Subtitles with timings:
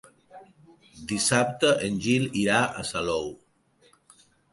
[1.11, 3.29] Dissabte en Gil irà a Salou.